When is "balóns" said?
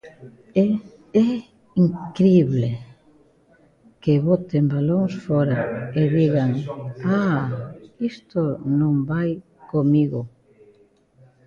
4.73-5.13